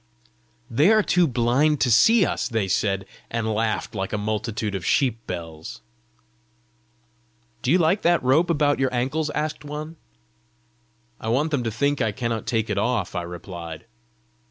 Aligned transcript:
"They 0.67 0.91
are 0.91 1.03
too 1.03 1.27
blind 1.27 1.79
to 1.81 1.91
see 1.91 2.25
us," 2.25 2.49
they 2.49 2.67
said, 2.67 3.05
and 3.29 3.47
laughed 3.53 3.93
like 3.93 4.11
a 4.11 4.17
multitude 4.17 4.73
of 4.73 4.83
sheep 4.83 5.19
bells. 5.27 5.81
"Do 7.61 7.69
you 7.71 7.77
like 7.77 8.01
that 8.01 8.23
rope 8.23 8.49
about 8.49 8.79
your 8.79 8.91
ankles?" 8.91 9.29
asked 9.35 9.63
one. 9.63 9.97
"I 11.19 11.27
want 11.27 11.51
them 11.51 11.61
to 11.63 11.69
think 11.71 12.01
I 12.01 12.11
cannot 12.11 12.47
take 12.47 12.67
it 12.67 12.79
off," 12.79 13.13
I 13.13 13.21
replied. 13.21 13.85